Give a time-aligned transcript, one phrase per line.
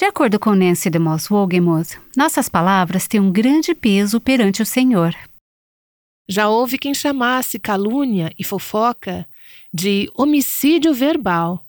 [0.00, 5.14] De acordo com Nancy DeMoss Wogemuth, nossas palavras têm um grande peso perante o Senhor.
[6.26, 9.28] Já houve quem chamasse calúnia e fofoca
[9.70, 11.66] de homicídio verbal.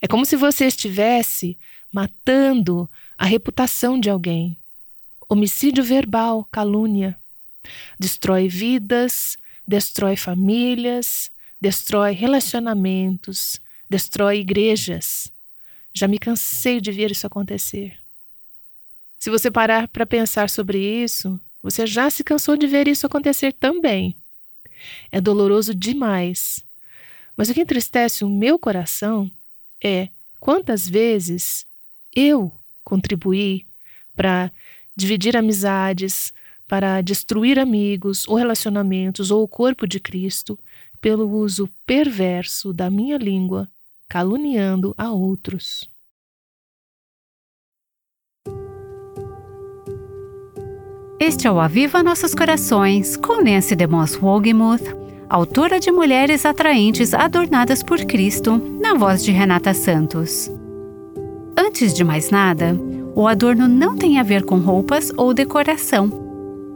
[0.00, 1.58] É como se você estivesse
[1.92, 2.88] matando
[3.18, 4.56] a reputação de alguém.
[5.28, 7.18] Homicídio verbal, calúnia.
[7.98, 9.36] Destrói vidas,
[9.66, 11.28] destrói famílias,
[11.60, 15.32] destrói relacionamentos, destrói igrejas.
[15.92, 17.98] Já me cansei de ver isso acontecer.
[19.18, 23.52] Se você parar para pensar sobre isso, você já se cansou de ver isso acontecer
[23.52, 24.16] também.
[25.10, 26.64] É doloroso demais.
[27.36, 29.30] Mas o que entristece o meu coração
[29.82, 30.08] é
[30.38, 31.66] quantas vezes
[32.14, 33.66] eu contribuí
[34.14, 34.50] para
[34.96, 36.32] dividir amizades,
[36.66, 40.58] para destruir amigos ou relacionamentos ou o corpo de Cristo
[41.00, 43.68] pelo uso perverso da minha língua,
[44.10, 45.88] caluniando a outros.
[51.20, 54.82] Este é o Aviva Nossos Corações, com Nancy DeMoss Wogemuth,
[55.28, 60.50] autora de Mulheres Atraentes Adornadas por Cristo, na voz de Renata Santos.
[61.56, 62.76] Antes de mais nada,
[63.14, 66.10] o adorno não tem a ver com roupas ou decoração.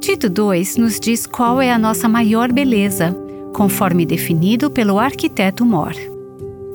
[0.01, 3.17] Tito 2 nos diz qual é a nossa maior beleza,
[3.53, 6.14] conforme definido pelo arquiteto Moore.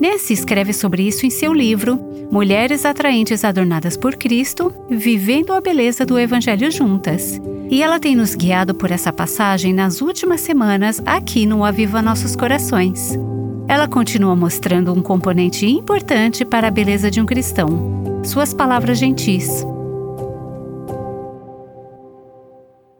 [0.00, 2.00] Nancy escreve sobre isso em seu livro
[2.32, 7.38] Mulheres Atraentes Adornadas por Cristo, Vivendo a Beleza do Evangelho Juntas.
[7.68, 12.34] E ela tem nos guiado por essa passagem nas últimas semanas aqui no Aviva Nossos
[12.34, 13.18] Corações.
[13.68, 19.66] Ela continua mostrando um componente importante para a beleza de um cristão: suas palavras gentis.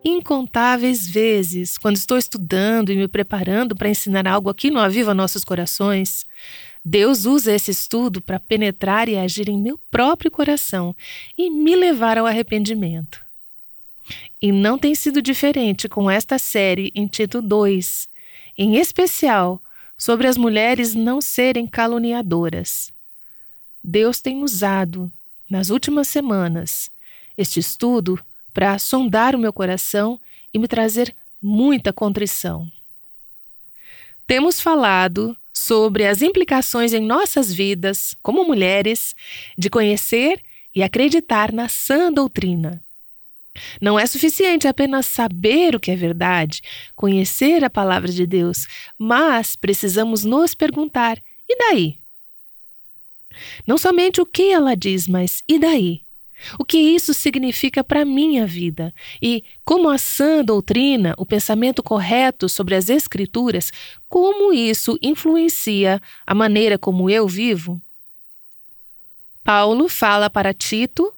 [0.04, 5.44] Incontáveis vezes, quando estou estudando e me preparando para ensinar algo aqui no Aviva Nossos
[5.44, 6.24] Corações,
[6.84, 10.96] Deus usa esse estudo para penetrar e agir em meu próprio coração
[11.36, 13.20] e me levar ao arrependimento.
[14.40, 18.08] E não tem sido diferente com esta série em Tito 2,
[18.56, 19.62] em especial
[19.96, 22.90] sobre as mulheres não serem caluniadoras.
[23.84, 25.12] Deus tem usado,
[25.48, 26.90] nas últimas semanas,
[27.36, 28.18] este estudo
[28.52, 30.18] para sondar o meu coração
[30.52, 32.70] e me trazer muita contrição.
[34.26, 39.14] Temos falado sobre as implicações em nossas vidas, como mulheres,
[39.56, 40.42] de conhecer
[40.74, 42.82] e acreditar na sã doutrina.
[43.80, 46.62] Não é suficiente apenas saber o que é verdade,
[46.94, 48.66] conhecer a palavra de Deus,
[48.98, 51.98] mas precisamos nos perguntar: e daí?
[53.66, 56.02] Não somente o que ela diz, mas e daí?
[56.58, 58.94] O que isso significa para a minha vida?
[59.20, 63.72] E como a sã doutrina, o pensamento correto sobre as Escrituras,
[64.08, 67.80] como isso influencia a maneira como eu vivo?
[69.42, 71.12] Paulo fala para Tito,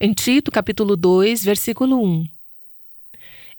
[0.00, 2.26] em Tito capítulo 2, versículo 1.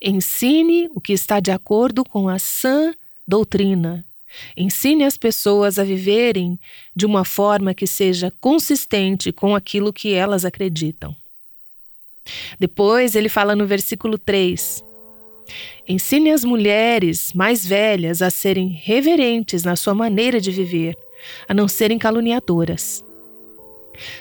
[0.02, 2.94] Ensine o que está de acordo com a sã
[3.28, 4.06] doutrina.
[4.56, 6.60] Ensine as pessoas a viverem
[6.96, 11.16] de uma forma que seja consistente com aquilo que elas acreditam.
[12.60, 14.84] Depois ele fala no versículo 3:
[15.88, 20.96] Ensine as mulheres mais velhas a serem reverentes na sua maneira de viver,
[21.48, 23.04] a não serem caluniadoras.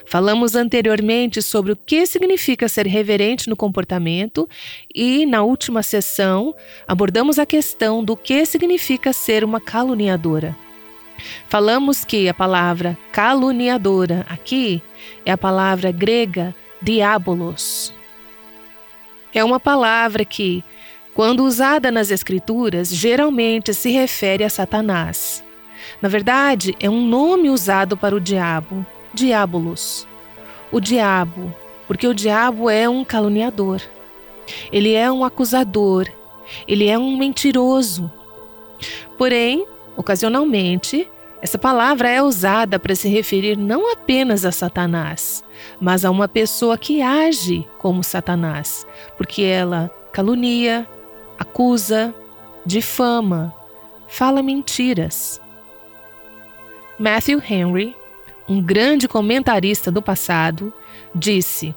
[0.06, 4.48] Falamos anteriormente sobre o que significa ser reverente no comportamento
[4.94, 6.54] e, na última sessão,
[6.86, 10.56] abordamos a questão do que significa ser uma caluniadora.
[11.48, 14.82] Falamos que a palavra caluniadora aqui
[15.26, 17.92] é a palavra grega diabolos.
[19.34, 20.62] É uma palavra que,
[21.14, 25.44] quando usada nas Escrituras, geralmente se refere a Satanás.
[26.00, 30.06] Na verdade, é um nome usado para o diabo, diabolos.
[30.70, 31.54] O diabo,
[31.86, 33.80] porque o diabo é um caluniador.
[34.72, 36.08] Ele é um acusador.
[36.66, 38.10] Ele é um mentiroso.
[39.16, 41.08] Porém, ocasionalmente,
[41.40, 45.44] essa palavra é usada para se referir não apenas a Satanás,
[45.80, 50.86] mas a uma pessoa que age como Satanás, porque ela calunia,
[51.38, 52.14] acusa,
[52.66, 53.54] difama,
[54.08, 55.40] fala mentiras.
[56.98, 57.94] Matthew Henry
[58.48, 60.72] um grande comentarista do passado,
[61.14, 61.74] disse: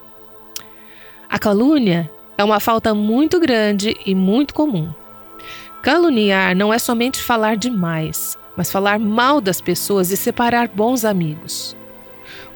[1.29, 4.91] A calúnia é uma falta muito grande e muito comum.
[5.83, 11.75] Caluniar não é somente falar demais, mas falar mal das pessoas e separar bons amigos.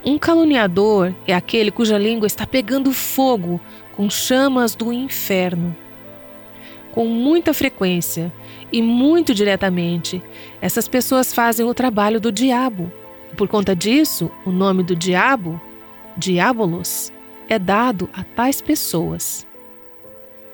[0.05, 3.59] Um caluniador é aquele cuja língua está pegando fogo
[3.95, 5.75] com chamas do inferno.
[6.91, 8.31] Com muita frequência
[8.71, 10.23] e muito diretamente,
[10.61, 12.91] essas pessoas fazem o trabalho do diabo
[13.35, 15.61] por conta disso, o nome do diabo
[16.17, 17.11] diabolos,
[17.47, 19.45] é dado a tais pessoas.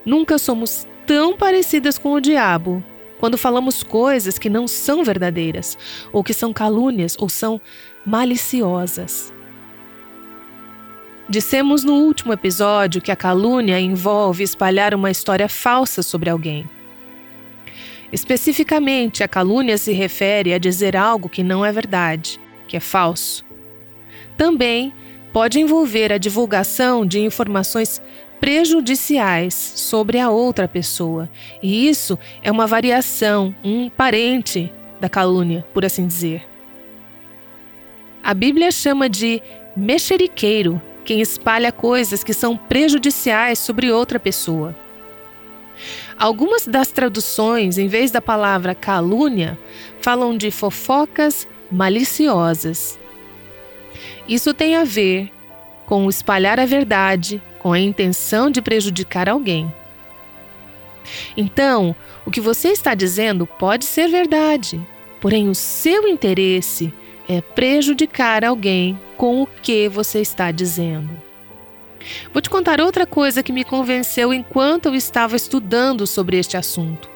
[0.06, 2.83] Nunca somos tão parecidas com o diabo
[3.19, 5.78] quando falamos coisas que não são verdadeiras,
[6.12, 7.62] ou que são calúnias, ou são
[8.04, 9.31] maliciosas.
[11.30, 16.68] Dissemos no último episódio que a calúnia envolve espalhar uma história falsa sobre alguém.
[18.12, 22.39] Especificamente, a calúnia se refere a dizer algo que não é verdade,
[22.71, 23.44] que é falso.
[24.38, 24.94] Também
[25.33, 28.01] pode envolver a divulgação de informações
[28.39, 31.29] prejudiciais sobre a outra pessoa.
[31.62, 34.71] E isso é uma variação, um parente
[35.01, 36.47] da calúnia, por assim dizer.
[38.23, 39.41] A Bíblia chama de
[39.75, 44.73] mexeriqueiro quem espalha coisas que são prejudiciais sobre outra pessoa.
[46.18, 49.59] Algumas das traduções, em vez da palavra calúnia,
[50.00, 53.00] falam de fofocas maliciosas.
[54.27, 55.31] Isso tem a ver
[55.85, 59.71] com espalhar a verdade com a intenção de prejudicar alguém.
[61.35, 61.95] Então,
[62.25, 64.79] o que você está dizendo pode ser verdade,
[65.19, 66.94] porém o seu interesse
[67.27, 71.09] é prejudicar alguém com o que você está dizendo.
[72.33, 77.09] Vou te contar outra coisa que me convenceu enquanto eu estava estudando sobre este assunto.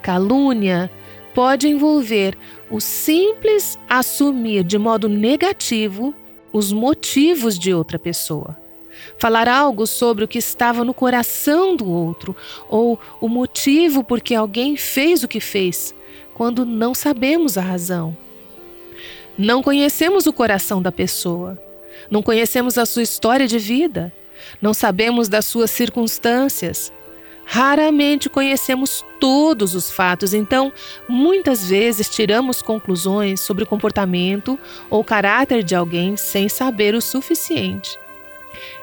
[0.00, 0.90] Calúnia
[1.34, 2.36] pode envolver
[2.70, 6.14] o simples assumir de modo negativo
[6.52, 8.56] os motivos de outra pessoa
[9.18, 12.34] falar algo sobre o que estava no coração do outro
[12.68, 15.94] ou o motivo por que alguém fez o que fez,
[16.34, 18.16] quando não sabemos a razão.
[19.36, 21.60] Não conhecemos o coração da pessoa,
[22.10, 24.12] não conhecemos a sua história de vida,
[24.60, 26.92] não sabemos das suas circunstâncias.
[27.50, 30.70] Raramente conhecemos todos os fatos, então
[31.08, 34.58] muitas vezes tiramos conclusões sobre o comportamento
[34.90, 37.98] ou caráter de alguém sem saber o suficiente.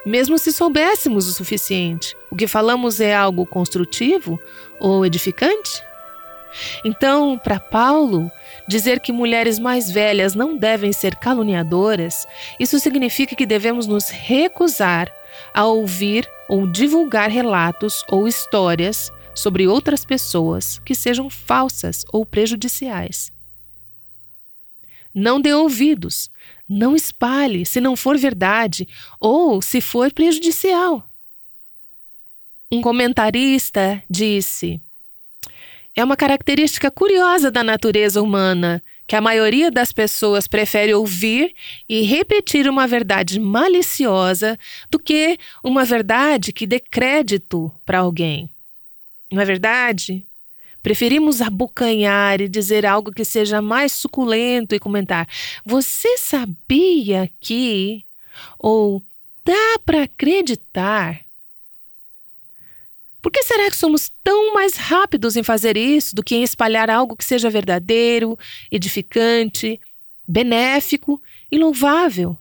[0.03, 4.39] Mesmo se soubéssemos o suficiente, o que falamos é algo construtivo
[4.79, 5.83] ou edificante?
[6.83, 8.31] Então, para Paulo,
[8.67, 12.25] dizer que mulheres mais velhas não devem ser caluniadoras,
[12.59, 15.13] isso significa que devemos nos recusar
[15.53, 23.31] a ouvir ou divulgar relatos ou histórias sobre outras pessoas que sejam falsas ou prejudiciais.
[25.13, 26.29] Não dê ouvidos,
[26.67, 28.87] não espalhe se não for verdade
[29.19, 31.07] ou se for prejudicial.
[32.71, 34.81] Um comentarista disse:
[35.95, 41.53] É uma característica curiosa da natureza humana que a maioria das pessoas prefere ouvir
[41.87, 44.57] e repetir uma verdade maliciosa
[44.89, 48.49] do que uma verdade que dê crédito para alguém.
[49.31, 50.25] Não é verdade?
[50.81, 55.27] Preferimos abocanhar e dizer algo que seja mais suculento e comentar:
[55.65, 58.03] Você sabia que?
[58.59, 59.03] Ou
[59.43, 61.24] dá para acreditar?
[63.25, 66.91] Por que será que somos tão mais rápidos em fazer isso do que em espalhar
[66.91, 68.37] algo que seja verdadeiro,
[68.71, 69.81] edificante,
[70.27, 71.19] benéfico
[71.51, 72.37] e louvável?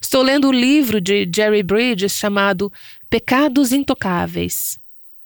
[0.00, 2.72] Estou lendo o livro de Jerry Bridges chamado
[3.10, 4.78] Pecados Intocáveis.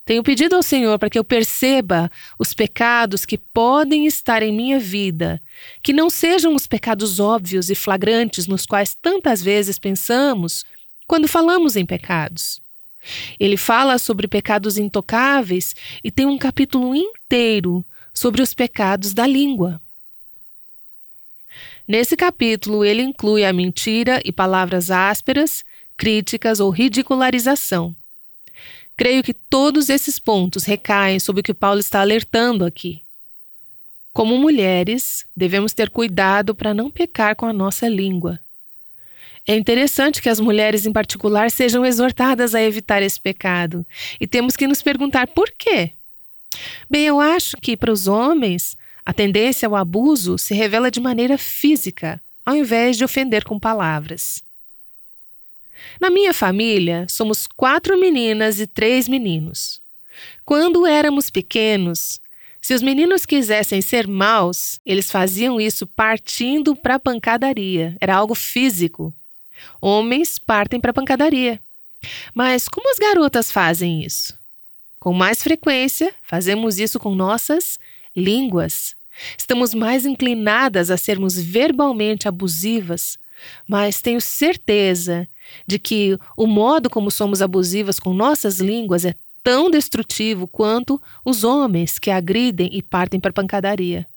[0.03, 4.81] Tenho pedido ao Senhor para que eu perceba os pecados que podem estar em minha
[4.81, 5.41] vida,
[5.81, 10.65] que não sejam os pecados óbvios e flagrantes nos quais tantas vezes pensamos
[11.07, 12.64] quando falamos em pecados.
[13.39, 19.81] Ele fala sobre pecados intocáveis e tem um capítulo inteiro sobre os pecados da língua.
[21.87, 25.63] Nesse capítulo, ele inclui a mentira e palavras ásperas,
[25.95, 27.95] críticas ou ridicularização.
[28.97, 33.01] Creio que todos esses pontos recaem sobre o que Paulo está alertando aqui.
[34.13, 38.39] Como mulheres, devemos ter cuidado para não pecar com a nossa língua.
[39.47, 43.85] É interessante que as mulheres, em particular, sejam exortadas a evitar esse pecado.
[44.19, 45.91] E temos que nos perguntar por quê.
[46.89, 48.75] Bem, eu acho que para os homens,
[49.05, 54.43] a tendência ao abuso se revela de maneira física, ao invés de ofender com palavras.
[56.01, 59.79] Na minha família, somos quatro meninas e três meninos.
[60.43, 62.19] Quando éramos pequenos,
[62.61, 67.95] se os meninos quisessem ser maus, eles faziam isso partindo para a pancadaria.
[68.01, 69.13] Era algo físico.
[69.81, 71.59] Homens partem para a pancadaria.
[72.33, 74.37] Mas como as garotas fazem isso?
[74.99, 77.77] Com mais frequência, fazemos isso com nossas
[78.15, 78.95] línguas.
[79.37, 83.17] Estamos mais inclinadas a sermos verbalmente abusivas,
[83.67, 85.27] mas tenho certeza
[85.67, 91.43] de que o modo como somos abusivas com nossas línguas é tão destrutivo quanto os
[91.43, 94.07] homens que agridem e partem para pancadaria.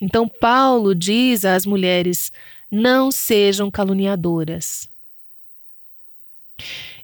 [0.00, 2.32] Então, Paulo diz às mulheres:
[2.70, 4.88] não sejam caluniadoras.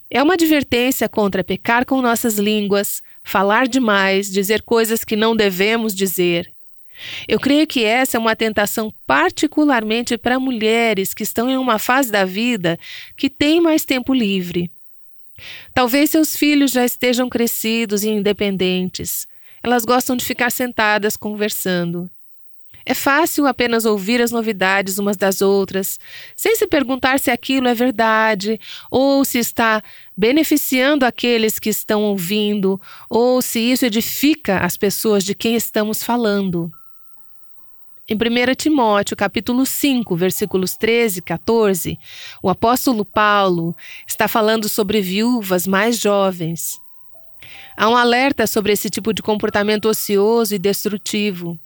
[0.08, 5.94] É uma advertência contra pecar com nossas línguas, falar demais, dizer coisas que não devemos
[5.94, 6.52] dizer.
[7.28, 12.10] Eu creio que essa é uma tentação particularmente para mulheres que estão em uma fase
[12.10, 12.78] da vida
[13.16, 14.70] que têm mais tempo livre.
[15.74, 19.26] Talvez seus filhos já estejam crescidos e independentes.
[19.62, 22.08] Elas gostam de ficar sentadas conversando.
[22.88, 25.98] É fácil apenas ouvir as novidades umas das outras,
[26.36, 29.82] sem se perguntar se aquilo é verdade, ou se está
[30.16, 36.70] beneficiando aqueles que estão ouvindo, ou se isso edifica as pessoas de quem estamos falando.
[38.08, 41.98] Em 1 Timóteo, capítulo 5, versículos 13 e 14,
[42.40, 43.74] o apóstolo Paulo
[44.06, 46.78] está falando sobre viúvas mais jovens.
[47.76, 51.58] Há um alerta sobre esse tipo de comportamento ocioso e destrutivo.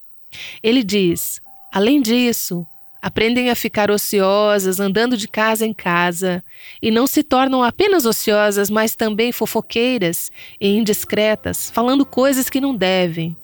[0.63, 1.41] Ele diz:
[1.73, 2.67] além disso,
[3.03, 6.45] aprendem a ficar ociosas, andando de casa em casa,
[6.83, 12.75] e não se tornam apenas ociosas, mas também fofoqueiras e indiscretas, falando coisas que não
[12.75, 13.37] devem.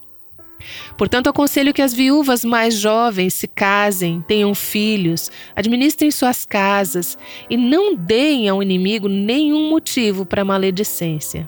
[0.97, 7.17] Portanto, aconselho que as viúvas mais jovens se casem, tenham filhos, administrem suas casas
[7.49, 11.47] e não deem ao inimigo nenhum motivo para maledicência.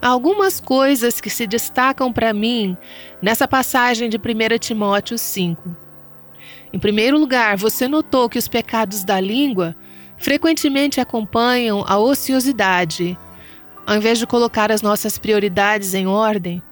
[0.00, 2.76] Algumas coisas que se destacam para mim
[3.20, 5.76] nessa passagem de 1 Timóteo 5.
[6.72, 9.74] Em primeiro lugar, você notou que os pecados da língua
[10.16, 13.18] frequentemente acompanham a ociosidade.
[13.84, 16.62] Ao invés de colocar as nossas prioridades em ordem,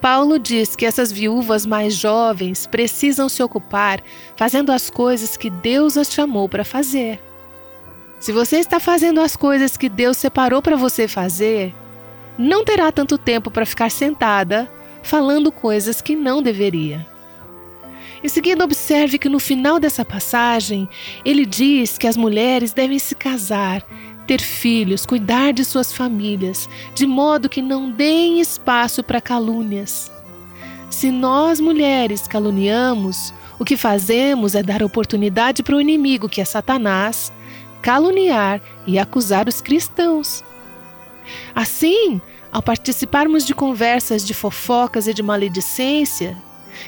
[0.00, 4.02] Paulo diz que essas viúvas mais jovens precisam se ocupar
[4.36, 7.20] fazendo as coisas que Deus as chamou para fazer.
[8.18, 11.74] Se você está fazendo as coisas que Deus separou para você fazer,
[12.36, 14.70] não terá tanto tempo para ficar sentada
[15.02, 17.06] falando coisas que não deveria.
[18.22, 20.88] Em seguida, observe que no final dessa passagem,
[21.24, 23.84] ele diz que as mulheres devem se casar
[24.26, 30.12] ter filhos, cuidar de suas famílias, de modo que não deem espaço para calúnias.
[30.90, 36.44] Se nós mulheres caluniamos, o que fazemos é dar oportunidade para o inimigo, que é
[36.44, 37.32] Satanás,
[37.82, 40.44] caluniar e acusar os cristãos.
[41.54, 42.20] Assim,
[42.50, 46.36] ao participarmos de conversas de fofocas e de maledicência,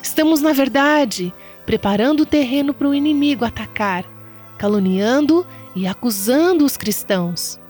[0.02, 1.32] estamos, na verdade,
[1.66, 4.04] preparando o terreno para o inimigo atacar,
[4.58, 7.60] caluniando e acusando os cristãos.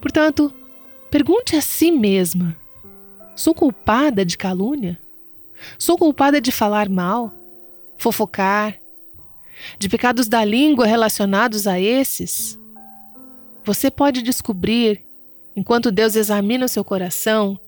[0.00, 0.52] Portanto,
[1.10, 2.56] pergunte a si mesma:
[3.34, 4.98] sou culpada de calúnia?
[5.78, 7.32] Sou culpada de falar mal,
[7.96, 8.78] fofocar,
[9.78, 12.58] de pecados da língua relacionados a esses?
[13.64, 15.04] Você pode descobrir,
[15.54, 17.58] enquanto Deus examina o seu coração,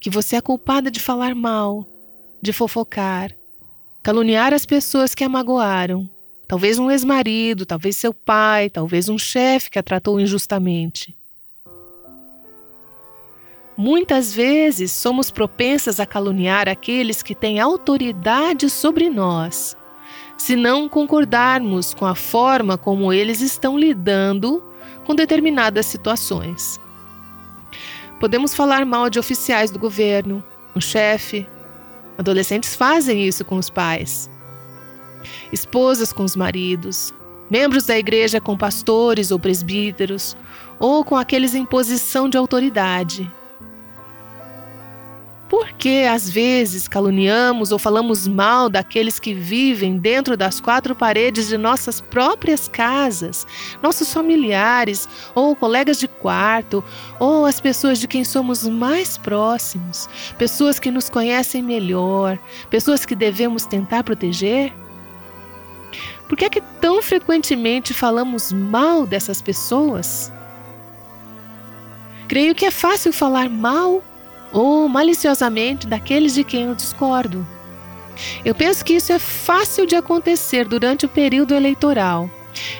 [0.00, 1.88] que você é culpada de falar mal,
[2.40, 3.36] de fofocar,
[4.02, 6.08] caluniar as pessoas que a magoaram,
[6.48, 11.16] Talvez um ex-marido, talvez seu pai, talvez um chefe que a tratou injustamente.
[13.76, 19.76] Muitas vezes somos propensas a caluniar aqueles que têm autoridade sobre nós,
[20.36, 24.62] se não concordarmos com a forma como eles estão lidando
[25.04, 26.80] com determinadas situações.
[28.20, 30.42] Podemos falar mal de oficiais do governo,
[30.74, 31.46] um chefe.
[32.16, 34.30] Adolescentes fazem isso com os pais
[35.52, 37.14] esposas com os maridos,
[37.50, 40.36] membros da igreja com pastores ou presbíteros,
[40.78, 43.30] ou com aqueles em posição de autoridade.
[45.56, 51.48] Por que às vezes caluniamos ou falamos mal daqueles que vivem dentro das quatro paredes
[51.48, 53.46] de nossas próprias casas,
[53.82, 56.84] nossos familiares, ou colegas de quarto,
[57.18, 63.14] ou as pessoas de quem somos mais próximos, pessoas que nos conhecem melhor, pessoas que
[63.14, 64.74] devemos tentar proteger?
[66.28, 70.30] Por que é que tão frequentemente falamos mal dessas pessoas?
[72.28, 74.04] Creio que é fácil falar mal
[74.56, 77.46] ou maliciosamente daqueles de quem eu discordo.
[78.42, 82.30] Eu penso que isso é fácil de acontecer durante o período eleitoral.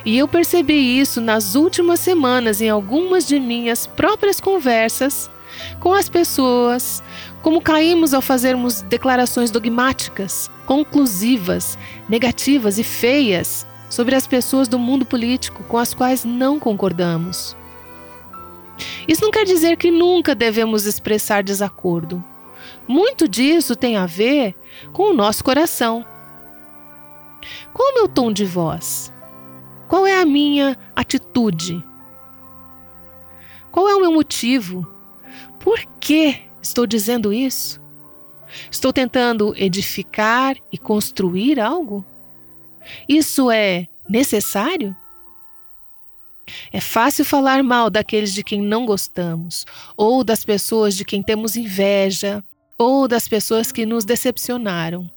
[0.03, 5.31] E eu percebi isso nas últimas semanas em algumas de minhas próprias conversas
[5.79, 7.03] com as pessoas,
[7.43, 11.77] como caímos ao fazermos declarações dogmáticas, conclusivas,
[12.09, 17.55] negativas e feias sobre as pessoas do mundo político com as quais não concordamos.
[19.07, 22.23] Isso não quer dizer que nunca devemos expressar desacordo.
[22.87, 24.55] Muito disso tem a ver
[24.93, 26.05] com o nosso coração.
[27.73, 29.13] Qual é o meu tom de voz?
[29.89, 31.85] Qual é a minha atitude?
[33.71, 34.87] Qual é o meu motivo?
[35.61, 37.81] Por que estou dizendo isso?
[38.71, 42.05] Estou tentando edificar e construir algo?
[43.09, 44.97] Isso é necessário?
[46.73, 49.65] É fácil falar mal daqueles de quem não gostamos,
[49.97, 52.43] ou das pessoas de quem temos inveja,
[52.79, 55.11] ou das pessoas que nos decepcionaram.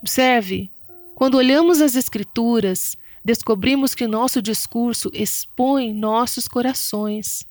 [0.00, 0.70] Observe,
[1.14, 7.44] quando olhamos as Escrituras, descobrimos que nosso discurso expõe nossos corações.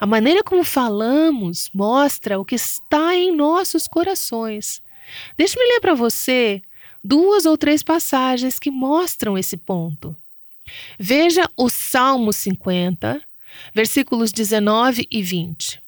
[0.00, 4.82] A maneira como falamos mostra o que está em nossos corações.
[5.36, 6.60] Deixe-me ler para você
[7.02, 10.16] duas ou três passagens que mostram esse ponto.
[10.98, 13.22] Veja o Salmo 50,
[13.74, 15.80] versículos 19 e 20.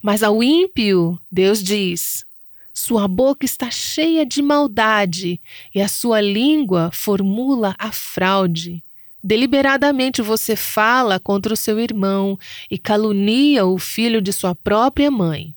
[0.00, 2.24] Mas ao ímpio, Deus diz:
[2.72, 5.40] Sua boca está cheia de maldade
[5.74, 8.82] e a sua língua formula a fraude.
[9.24, 12.36] Deliberadamente você fala contra o seu irmão
[12.68, 15.54] e calunia o filho de sua própria mãe.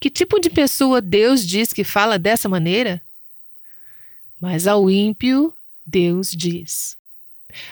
[0.00, 3.00] Que tipo de pessoa Deus diz que fala dessa maneira?
[4.40, 5.54] Mas ao ímpio,
[5.90, 6.96] Deus diz.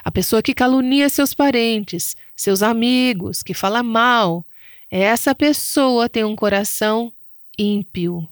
[0.05, 4.45] A pessoa que calunia seus parentes, seus amigos, que fala mal,
[4.91, 7.13] essa pessoa tem um coração
[7.57, 8.29] ímpio.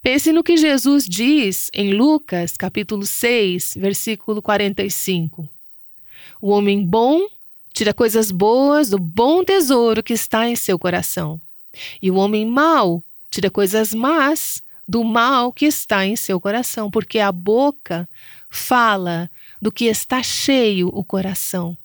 [0.00, 5.48] Pense no que Jesus diz em Lucas, capítulo 6, versículo 45.
[6.40, 7.26] O homem bom
[7.72, 11.40] tira coisas boas do bom tesouro que está em seu coração,
[12.00, 17.18] e o homem mau tira coisas más do mal que está em seu coração, porque
[17.18, 18.08] a boca
[18.50, 21.76] fala do que está cheio o coração.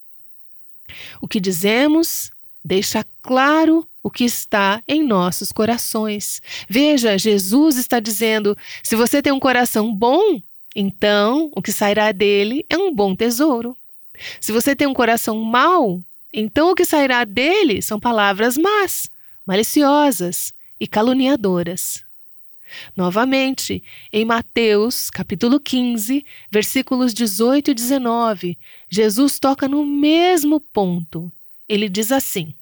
[1.22, 2.30] O que dizemos
[2.64, 6.42] deixa claro o que está em nossos corações.
[6.68, 10.42] Veja, Jesus está dizendo: se você tem um coração bom,
[10.76, 13.76] então o que sairá dele é um bom tesouro.
[14.40, 16.04] Se você tem um coração mau,
[16.34, 19.10] então o que sairá dele são palavras más,
[19.46, 22.04] maliciosas e caluniadoras.
[22.96, 28.58] Novamente, em Mateus, capítulo 15, versículos 18 e 19,
[28.90, 31.32] Jesus toca no mesmo ponto.
[31.68, 32.54] Ele diz assim: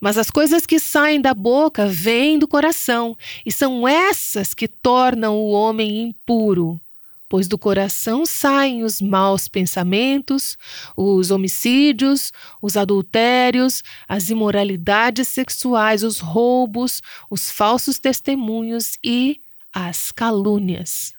[0.00, 5.36] Mas as coisas que saem da boca vêm do coração, e são essas que tornam
[5.36, 6.80] o homem impuro
[7.28, 10.56] pois do coração saem os maus pensamentos,
[10.96, 19.40] os homicídios, os adultérios, as imoralidades sexuais, os roubos, os falsos testemunhos e
[19.72, 21.12] as calúnias.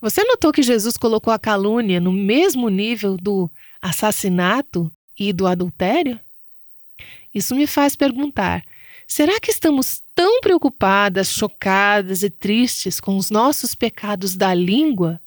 [0.00, 6.20] Você notou que Jesus colocou a calúnia no mesmo nível do assassinato e do adultério?
[7.34, 8.62] Isso me faz perguntar:
[9.06, 15.20] será que estamos tão preocupadas, chocadas e tristes com os nossos pecados da língua,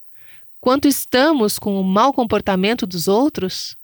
[0.60, 3.78] quanto estamos com o mau comportamento dos outros?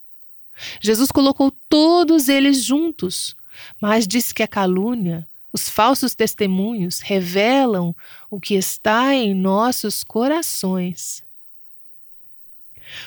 [0.81, 3.35] Jesus colocou todos eles juntos,
[3.79, 7.95] mas disse que a calúnia, os falsos testemunhos revelam
[8.29, 11.23] o que está em nossos corações.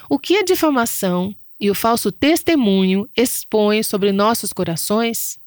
[0.08, 5.38] O que a difamação e o falso testemunho expõem sobre nossos corações?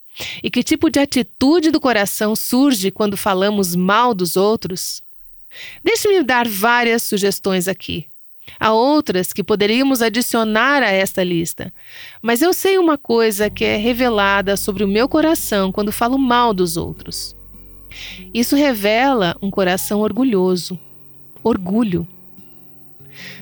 [0.43, 5.01] E que tipo de atitude do coração surge quando falamos mal dos outros?
[5.83, 8.05] Deixe-me dar várias sugestões aqui.
[8.59, 11.73] Há outras que poderíamos adicionar a esta lista,
[12.21, 16.53] mas eu sei uma coisa que é revelada sobre o meu coração quando falo mal
[16.53, 17.35] dos outros.
[18.33, 20.79] Isso revela um coração orgulhoso.
[21.43, 22.07] Orgulho.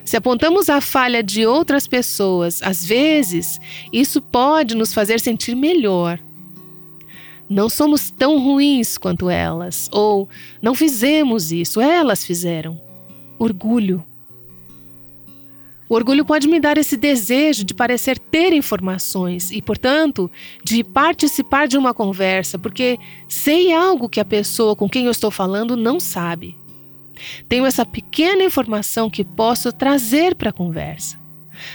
[0.03, 3.59] Se apontamos a falha de outras pessoas, às vezes,
[3.93, 6.19] isso pode nos fazer sentir melhor
[7.49, 10.29] não somos tão ruins quanto elas, ou
[10.61, 12.79] não fizemos isso, elas fizeram.
[13.39, 14.03] Orgulho.
[15.89, 20.29] O orgulho pode me dar esse desejo de parecer ter informações e, portanto,
[20.63, 25.31] de participar de uma conversa, porque sei algo que a pessoa com quem eu estou
[25.31, 26.55] falando não sabe.
[27.47, 31.17] Tenho essa pequena informação que posso trazer para a conversa.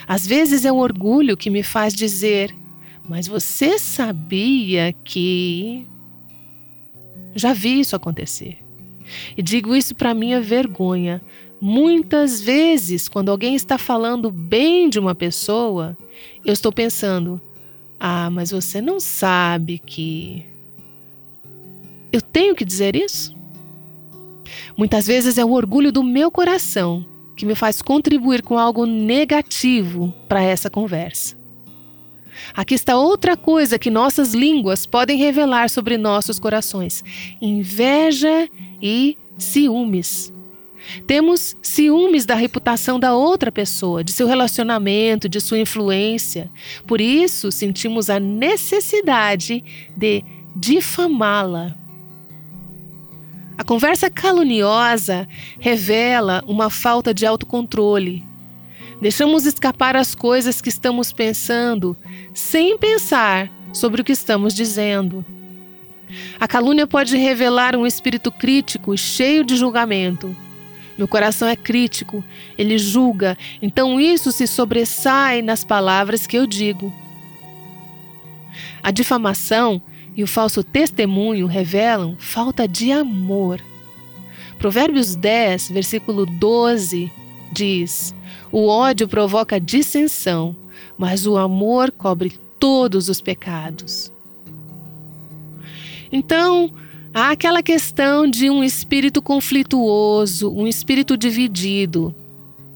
[0.06, 2.54] Às vezes é o orgulho que me faz dizer:
[3.08, 5.86] mas você sabia que.
[7.34, 8.58] Já vi isso acontecer.
[9.36, 11.20] E digo isso para minha vergonha.
[11.60, 15.96] Muitas vezes, quando alguém está falando bem de uma pessoa,
[16.44, 17.40] eu estou pensando:
[17.98, 20.46] ah, mas você não sabe que.
[22.12, 23.34] Eu tenho que dizer isso?
[24.76, 27.04] Muitas vezes é o orgulho do meu coração
[27.36, 31.43] que me faz contribuir com algo negativo para essa conversa.
[32.54, 37.02] Aqui está outra coisa que nossas línguas podem revelar sobre nossos corações:
[37.40, 38.48] inveja
[38.80, 40.32] e ciúmes.
[41.06, 46.50] Temos ciúmes da reputação da outra pessoa, de seu relacionamento, de sua influência.
[46.86, 49.64] Por isso, sentimos a necessidade
[49.96, 50.22] de
[50.54, 51.74] difamá-la.
[53.56, 58.24] A conversa caluniosa revela uma falta de autocontrole.
[59.04, 61.94] Deixamos escapar as coisas que estamos pensando
[62.32, 65.22] sem pensar sobre o que estamos dizendo.
[66.40, 70.34] A calúnia pode revelar um espírito crítico cheio de julgamento.
[70.96, 72.24] Meu coração é crítico,
[72.56, 76.90] ele julga, então isso se sobressai nas palavras que eu digo.
[78.82, 79.82] A difamação
[80.16, 83.60] e o falso testemunho revelam falta de amor.
[84.58, 87.12] Provérbios 10, versículo 12
[87.52, 88.14] diz:
[88.54, 90.54] O ódio provoca dissensão,
[90.96, 94.12] mas o amor cobre todos os pecados.
[96.12, 96.72] Então,
[97.12, 102.14] há aquela questão de um espírito conflituoso, um espírito dividido.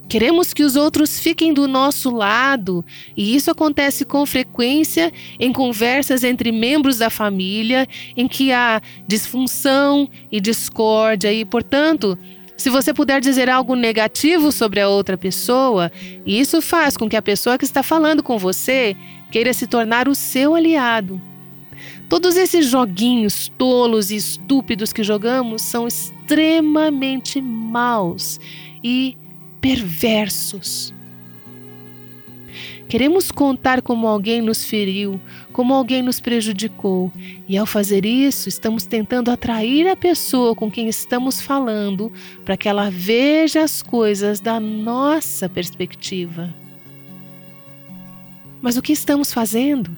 [0.08, 2.84] Queremos que os outros fiquem do nosso lado,
[3.16, 7.86] e isso acontece com frequência em conversas entre membros da família,
[8.16, 12.18] em que há disfunção e discórdia, e, portanto,
[12.58, 15.92] se você puder dizer algo negativo sobre a outra pessoa,
[16.26, 18.96] isso faz com que a pessoa que está falando com você
[19.30, 21.22] queira se tornar o seu aliado.
[22.08, 28.40] Todos esses joguinhos tolos e estúpidos que jogamos são extremamente maus
[28.82, 29.16] e
[29.60, 30.92] perversos.
[32.88, 35.20] Queremos contar como alguém nos feriu,
[35.52, 37.12] como alguém nos prejudicou,
[37.48, 42.12] e ao fazer isso, estamos tentando atrair a pessoa com quem estamos falando
[42.44, 46.52] para que ela veja as coisas da nossa perspectiva.
[48.60, 49.96] Mas o que estamos fazendo?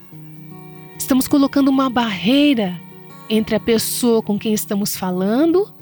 [0.98, 2.78] Estamos colocando uma barreira
[3.28, 5.72] entre a pessoa com quem estamos falando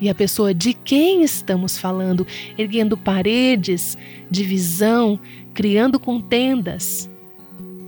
[0.00, 2.26] e a pessoa de quem estamos falando,
[2.56, 3.96] erguendo paredes,
[4.30, 5.18] divisão,
[5.58, 7.10] criando contendas.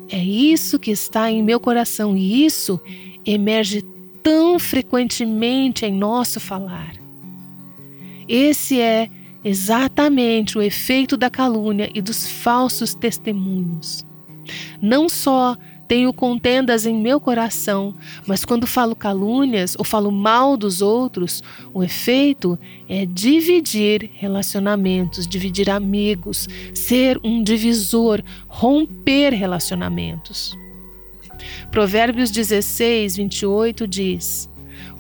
[0.08, 2.80] É isso que está em meu coração e isso
[3.24, 3.82] emerge
[4.24, 6.96] tão frequentemente em nosso falar.
[8.26, 9.08] Esse é
[9.44, 14.04] exatamente o efeito da calúnia e dos falsos testemunhos.
[14.82, 15.56] Não só
[15.90, 21.42] tenho contendas em meu coração, mas quando falo calúnias ou falo mal dos outros,
[21.74, 22.56] o efeito
[22.88, 30.56] é dividir relacionamentos, dividir amigos, ser um divisor, romper relacionamentos.
[31.72, 34.48] Provérbios 16, 28 diz: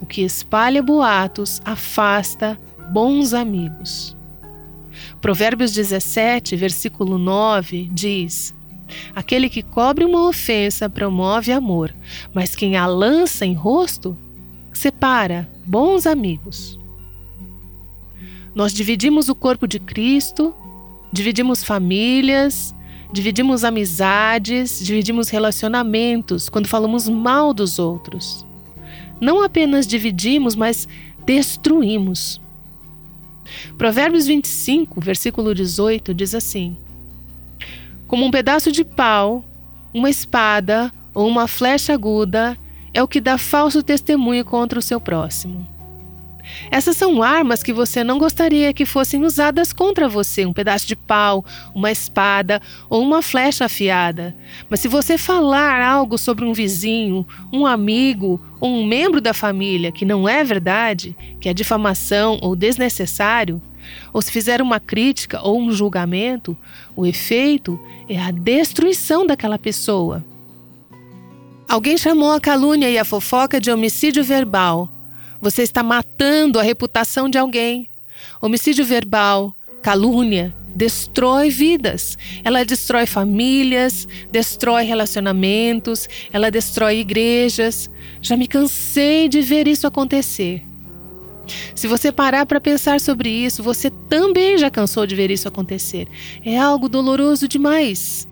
[0.02, 2.58] O que espalha boatos afasta
[2.92, 4.16] bons amigos.
[5.20, 8.52] Provérbios 17, versículo 9 diz:
[9.14, 11.94] Aquele que cobre uma ofensa promove amor,
[12.34, 14.16] mas quem a lança em rosto
[14.72, 16.78] separa bons amigos.
[18.54, 20.54] Nós dividimos o corpo de Cristo,
[21.12, 22.74] dividimos famílias,
[23.12, 28.46] dividimos amizades, dividimos relacionamentos quando falamos mal dos outros.
[29.20, 30.88] Não apenas dividimos, mas
[31.24, 32.40] destruímos.
[33.76, 36.76] Provérbios 25, versículo 18 diz assim:
[38.10, 39.44] como um pedaço de pau,
[39.94, 42.58] uma espada ou uma flecha aguda
[42.92, 45.64] é o que dá falso testemunho contra o seu próximo.
[46.72, 50.96] Essas são armas que você não gostaria que fossem usadas contra você, um pedaço de
[50.96, 54.34] pau, uma espada ou uma flecha afiada.
[54.68, 59.92] Mas se você falar algo sobre um vizinho, um amigo ou um membro da família
[59.92, 63.62] que não é verdade, que é difamação ou desnecessário,
[64.12, 66.56] ou se fizer uma crítica ou um julgamento,
[66.94, 70.24] o efeito é a destruição daquela pessoa.
[71.68, 74.90] Alguém chamou a calúnia e a fofoca de homicídio verbal.
[75.40, 77.88] Você está matando a reputação de alguém.
[78.42, 82.18] Homicídio verbal, calúnia, destrói vidas.
[82.44, 87.90] Ela destrói famílias, destrói relacionamentos, ela destrói igrejas.
[88.20, 90.64] Já me cansei de ver isso acontecer.
[91.74, 96.08] Se você parar para pensar sobre isso, você também já cansou de ver isso acontecer.
[96.44, 98.28] É algo doloroso demais.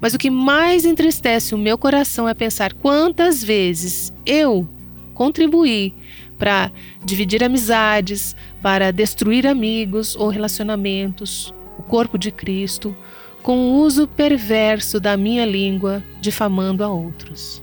[0.00, 4.68] Mas o que mais entristece o meu coração é pensar quantas vezes eu
[5.14, 5.94] contribuí
[6.38, 6.70] para
[7.04, 12.96] dividir amizades, para destruir amigos ou relacionamentos, o corpo de Cristo,
[13.42, 17.62] com o uso perverso da minha língua, difamando a outros.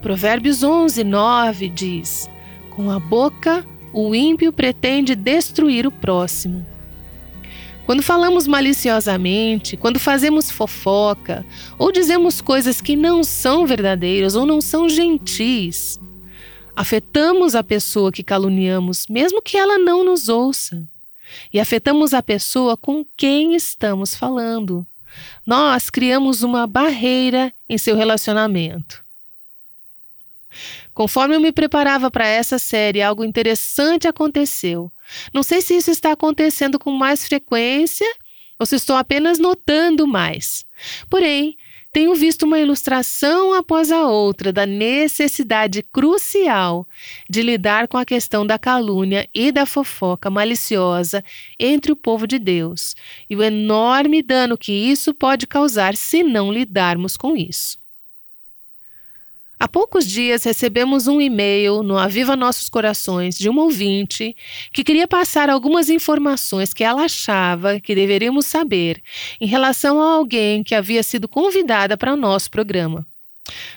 [0.00, 2.28] Provérbios 11, 9 diz:
[2.74, 6.66] com a boca, o ímpio pretende destruir o próximo.
[7.84, 11.44] Quando falamos maliciosamente, quando fazemos fofoca,
[11.78, 16.00] ou dizemos coisas que não são verdadeiras ou não são gentis,
[16.74, 20.88] afetamos a pessoa que caluniamos, mesmo que ela não nos ouça.
[21.52, 24.86] E afetamos a pessoa com quem estamos falando.
[25.46, 29.02] Nós criamos uma barreira em seu relacionamento.
[30.94, 34.90] Conforme eu me preparava para essa série, algo interessante aconteceu.
[35.32, 38.06] Não sei se isso está acontecendo com mais frequência
[38.58, 40.64] ou se estou apenas notando mais.
[41.10, 41.56] Porém,
[41.92, 46.88] tenho visto uma ilustração após a outra da necessidade crucial
[47.28, 51.22] de lidar com a questão da calúnia e da fofoca maliciosa
[51.60, 52.94] entre o povo de Deus
[53.28, 57.81] e o enorme dano que isso pode causar se não lidarmos com isso.
[59.62, 64.36] Há poucos dias recebemos um e-mail no Aviva Nossos Corações de uma ouvinte
[64.72, 69.00] que queria passar algumas informações que ela achava que deveríamos saber
[69.40, 73.06] em relação a alguém que havia sido convidada para o nosso programa.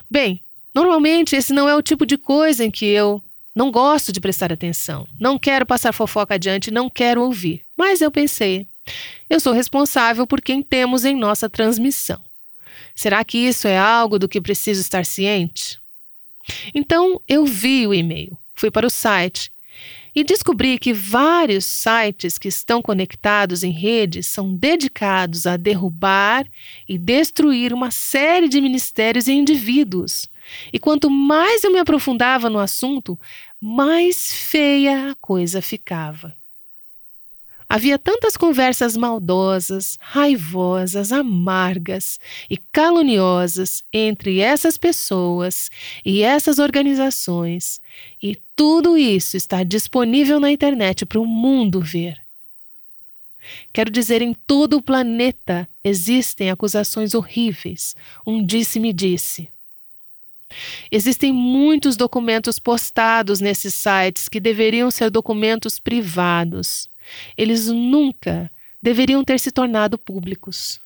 [0.10, 0.41] Bem,
[0.74, 3.21] normalmente esse não é o tipo de coisa em que eu
[3.56, 7.62] não gosto de prestar atenção, não quero passar fofoca adiante, não quero ouvir.
[7.78, 8.65] Mas eu pensei,
[9.30, 12.19] eu sou responsável por quem temos em nossa transmissão.
[12.96, 15.80] Será que isso é algo do que preciso estar ciente?
[16.74, 19.52] Então eu vi o e-mail, fui para o site
[20.16, 26.48] e descobri que vários sites que estão conectados em redes são dedicados a derrubar
[26.88, 30.30] e destruir uma série de ministérios e indivíduos.
[30.72, 33.20] E quanto mais eu me aprofundava no assunto,
[33.60, 36.34] mais feia a coisa ficava.
[37.67, 45.69] Havia tantas conversas maldosas, raivosas, amargas e caluniosas entre essas pessoas
[46.06, 47.82] e essas organizações,
[48.21, 52.21] e tudo isso está disponível na internet para o mundo ver.
[53.73, 59.49] Quero dizer, em todo o planeta existem acusações horríveis, um disse-me-disse.
[60.91, 66.88] Existem muitos documentos postados nesses sites que deveriam ser documentos privados
[67.38, 68.50] eles nunca
[68.82, 70.80] deveriam ter se tornado públicos.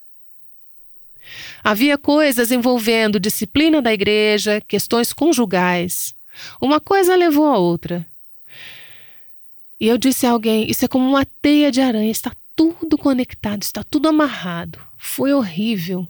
[1.64, 6.16] Havia coisas envolvendo disciplina da igreja, questões conjugais.
[6.62, 8.06] Uma coisa levou a outra.
[9.80, 13.62] E eu disse a alguém: Isso é como uma teia de aranha, está tudo conectado,
[13.62, 14.80] está tudo amarrado.
[14.98, 16.08] Foi horrível.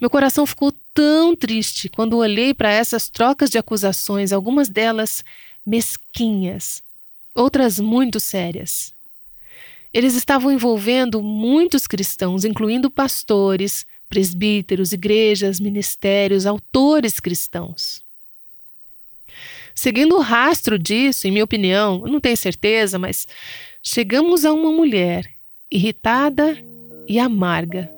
[0.00, 5.24] Meu coração ficou tão triste quando olhei para essas trocas de acusações, algumas delas
[5.64, 6.82] mesquinhas,
[7.34, 8.92] outras muito sérias.
[9.92, 18.02] Eles estavam envolvendo muitos cristãos, incluindo pastores, presbíteros, igrejas, ministérios, autores cristãos.
[19.74, 23.26] Seguindo o rastro disso, em minha opinião, não tenho certeza, mas
[23.82, 25.28] chegamos a uma mulher
[25.70, 26.56] irritada
[27.08, 27.90] e amarga.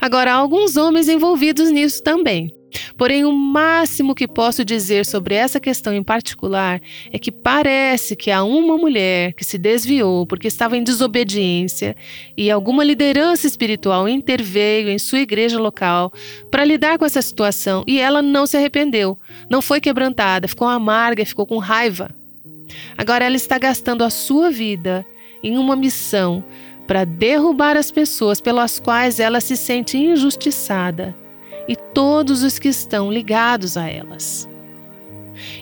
[0.00, 2.55] Agora, há alguns homens envolvidos nisso também.
[2.96, 6.80] Porém, o máximo que posso dizer sobre essa questão em particular
[7.12, 11.96] é que parece que há uma mulher que se desviou porque estava em desobediência
[12.36, 16.12] e alguma liderança espiritual interveio em sua igreja local
[16.50, 19.18] para lidar com essa situação e ela não se arrependeu,
[19.50, 22.14] não foi quebrantada, ficou amarga, ficou com raiva.
[22.96, 25.06] Agora ela está gastando a sua vida
[25.42, 26.44] em uma missão
[26.86, 31.14] para derrubar as pessoas pelas quais ela se sente injustiçada
[31.68, 34.48] e todos os que estão ligados a elas.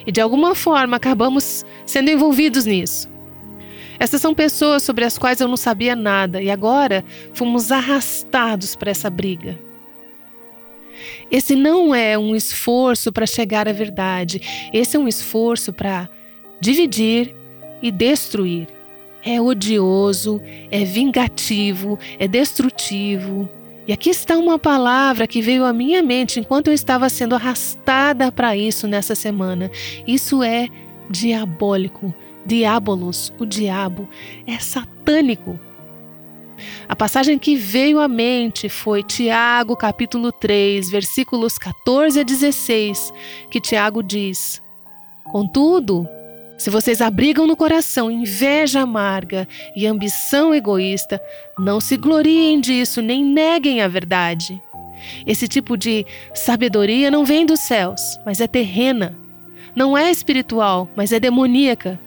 [0.05, 3.09] E de alguma forma acabamos sendo envolvidos nisso.
[3.99, 8.91] Essas são pessoas sobre as quais eu não sabia nada e agora fomos arrastados para
[8.91, 9.57] essa briga.
[11.29, 16.09] Esse não é um esforço para chegar à verdade, esse é um esforço para
[16.59, 17.35] dividir
[17.81, 18.67] e destruir.
[19.23, 20.39] É odioso,
[20.69, 23.49] é vingativo, é destrutivo,
[23.87, 28.31] e aqui está uma palavra que veio à minha mente enquanto eu estava sendo arrastada
[28.31, 29.69] para isso nessa semana.
[30.07, 30.67] Isso é
[31.09, 32.13] diabólico,
[32.45, 34.09] diabolos, o diabo,
[34.47, 35.59] é satânico.
[36.87, 43.13] A passagem que veio à mente foi Tiago, capítulo 3, versículos 14 a 16,
[43.51, 44.61] que Tiago diz:
[45.25, 46.07] Contudo,
[46.57, 51.21] se vocês abrigam no coração inveja amarga e ambição egoísta,
[51.59, 54.61] não se gloriem disso nem neguem a verdade.
[55.27, 59.17] Esse tipo de sabedoria não vem dos céus, mas é terrena.
[59.75, 61.99] Não é espiritual, mas é demoníaca.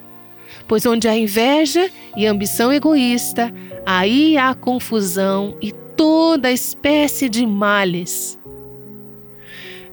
[0.67, 3.53] Pois onde há inveja e ambição egoísta,
[3.85, 8.38] aí há confusão e toda espécie de males.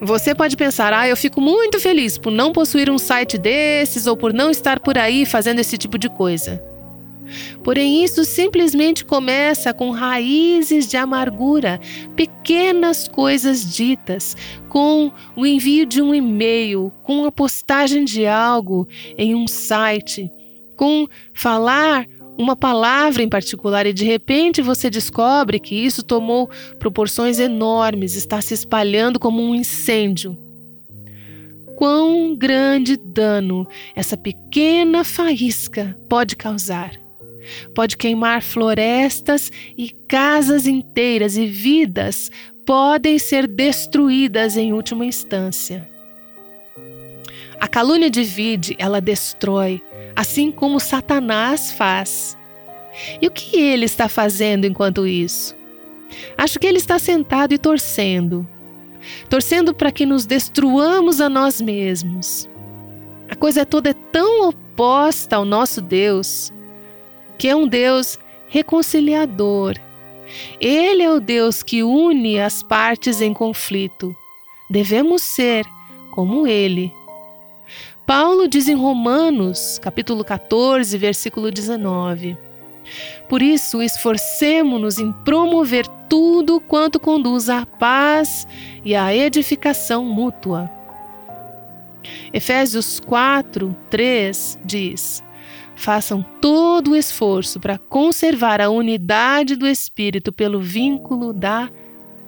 [0.02, 4.18] Você pode pensar, ah, eu fico muito feliz por não possuir um site desses ou
[4.18, 6.62] por não estar por aí fazendo esse tipo de coisa.
[7.64, 11.80] Porém, isso simplesmente começa com raízes de amargura,
[12.16, 14.36] pequenas coisas ditas,
[14.70, 20.32] com o envio de um e-mail, com a postagem de algo em um site,
[20.76, 22.06] com falar
[22.38, 28.42] uma palavra em particular e de repente você descobre que isso tomou proporções enormes, está
[28.42, 30.38] se espalhando como um incêndio.
[31.76, 36.92] quão grande dano essa pequena faísca pode causar.
[37.76, 42.32] Pode queimar florestas e casas inteiras, e vidas
[42.66, 45.88] podem ser destruídas em última instância.
[47.60, 49.82] A calúnia divide, ela destrói,
[50.16, 52.38] assim como Satanás faz.
[53.22, 55.56] E o que ele está fazendo enquanto isso?
[56.38, 58.48] Acho que ele está sentado e torcendo.
[59.30, 62.50] Torcendo para que nos destruamos a nós mesmos.
[63.30, 66.54] A coisa toda é tão oposta ao nosso Deus,
[67.38, 69.76] que é um Deus reconciliador.
[70.60, 74.16] Ele é o Deus que une as partes em conflito.
[74.70, 75.66] Devemos ser
[76.12, 76.92] como ele.
[78.06, 82.38] Paulo diz em Romanos, capítulo 14, versículo 19:
[83.28, 88.48] por isso, esforcemo-nos em promover tudo quanto conduz à paz
[88.84, 90.70] e à edificação mútua.
[92.32, 95.24] Efésios 4, 3 diz:
[95.76, 101.70] Façam todo o esforço para conservar a unidade do Espírito pelo vínculo da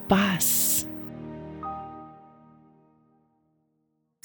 [0.08, 0.87] paz.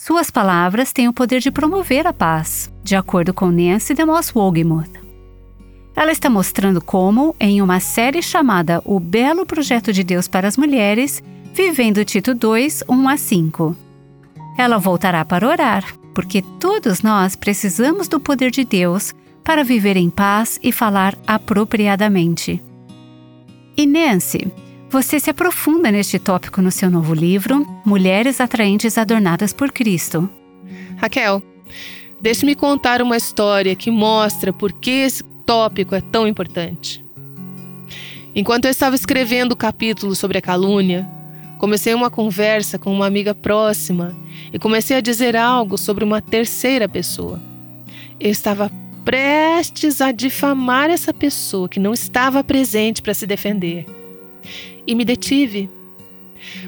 [0.05, 4.91] Suas palavras têm o poder de promover a paz, de acordo com Nancy DeMoss Wogemuth.
[5.95, 10.57] Ela está mostrando como, em uma série chamada O Belo Projeto de Deus para as
[10.57, 11.23] Mulheres,
[11.55, 13.77] vivendo Tito 2, 1 a 5.
[14.59, 20.11] Ela voltará para orar, porque todos nós precisamos do poder de Deus para viver em
[20.11, 22.61] paz e falar apropriadamente.
[23.77, 24.53] E Nancy,
[24.93, 30.29] você se aprofunda neste tópico no seu novo livro, Mulheres Atraentes Adornadas por Cristo.
[30.99, 31.43] Raquel,
[32.21, 37.03] deixe-me contar uma história que mostra por que esse tópico é tão importante.
[38.35, 41.09] Enquanto eu estava escrevendo o capítulo sobre a calúnia,
[41.57, 44.15] comecei uma conversa com uma amiga próxima
[44.53, 47.41] e comecei a dizer algo sobre uma terceira pessoa.
[48.21, 48.71] Eu estava
[49.07, 53.87] prestes a difamar essa pessoa que não estava presente para se defender.
[54.87, 55.71] E me detive,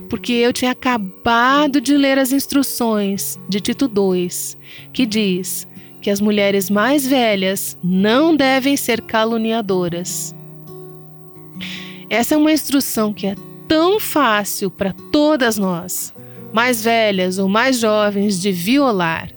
[0.08, 4.56] porque eu tinha acabado de ler as instruções de Tito 2,
[4.92, 5.66] que diz
[6.00, 10.34] que as mulheres mais velhas não devem ser caluniadoras.
[12.08, 13.34] Essa é uma instrução que é
[13.66, 16.14] tão fácil para todas nós,
[16.52, 19.30] mais velhas ou mais jovens, de violar.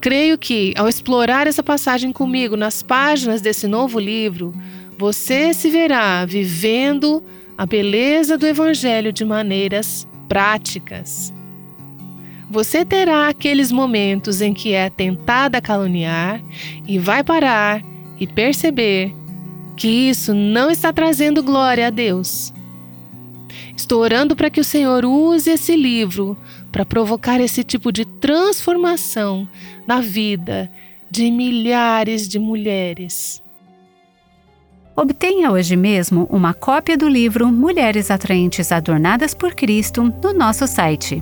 [0.00, 4.52] Creio que, ao explorar essa passagem comigo nas páginas desse novo livro,
[4.98, 7.22] você se verá vivendo
[7.56, 11.32] a beleza do Evangelho de maneiras práticas.
[12.50, 16.42] Você terá aqueles momentos em que é tentada a caluniar
[16.86, 17.82] e vai parar
[18.18, 19.14] e perceber
[19.76, 22.52] que isso não está trazendo glória a Deus.
[23.76, 26.36] Estou orando para que o Senhor use esse livro
[26.70, 29.48] para provocar esse tipo de transformação
[29.86, 30.70] na vida
[31.10, 33.43] de milhares de mulheres.
[34.96, 41.20] Obtenha hoje mesmo uma cópia do livro Mulheres Atraentes Adornadas por Cristo no nosso site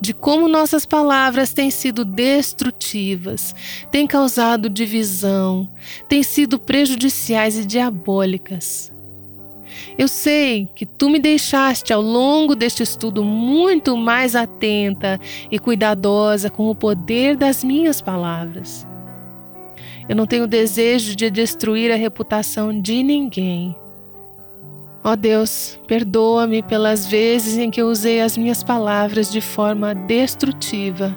[0.00, 3.54] de como nossas palavras têm sido destrutivas,
[3.90, 5.70] têm causado divisão,
[6.08, 8.90] têm sido prejudiciais e diabólicas.
[9.98, 15.20] Eu sei que tu me deixaste ao longo deste estudo muito mais atenta
[15.50, 18.86] e cuidadosa com o poder das minhas palavras.
[20.08, 23.76] Eu não tenho desejo de destruir a reputação de ninguém.
[25.02, 29.94] Ó oh Deus, perdoa-me pelas vezes em que eu usei as minhas palavras de forma
[29.94, 31.16] destrutiva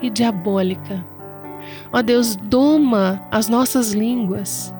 [0.00, 1.04] e diabólica.
[1.92, 4.72] Ó oh Deus, doma as nossas línguas.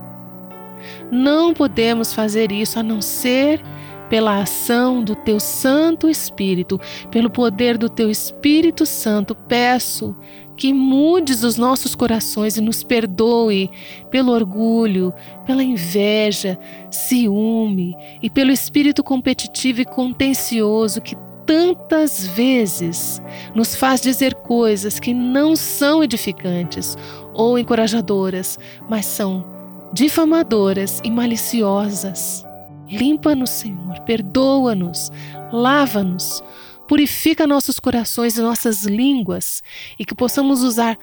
[1.11, 3.61] Não podemos fazer isso a não ser
[4.09, 6.81] pela ação do teu Santo Espírito,
[7.11, 9.35] pelo poder do teu Espírito Santo.
[9.35, 10.17] Peço
[10.57, 13.71] que mudes os nossos corações e nos perdoe
[14.11, 15.13] pelo orgulho,
[15.45, 16.59] pela inveja,
[16.91, 23.21] ciúme e pelo espírito competitivo e contencioso que tantas vezes
[23.55, 26.97] nos faz dizer coisas que não são edificantes
[27.35, 29.45] ou encorajadoras, mas são
[29.93, 32.45] difamadoras e maliciosas.
[32.89, 35.11] Limpa-nos, Senhor, perdoa-nos,
[35.53, 36.43] lava-nos,
[36.87, 39.63] purifica nossos corações e nossas línguas
[39.99, 40.99] e que possamos usar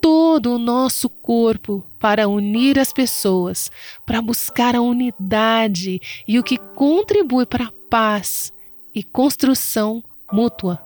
[0.00, 3.70] todo o nosso corpo para unir as pessoas,
[4.04, 8.52] para buscar a unidade e o que contribui para a paz
[8.94, 10.80] e construção mútua.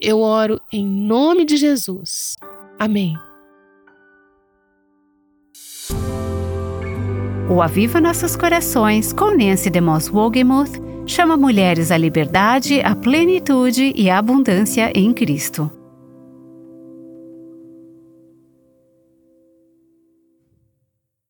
[0.00, 2.36] Eu oro em nome de Jesus.
[2.78, 3.29] Amém.
[7.50, 14.08] O Aviva Nossos Corações, com Nancy DeMoss Wogemuth, chama mulheres à liberdade, à plenitude e
[14.08, 15.68] à abundância em Cristo.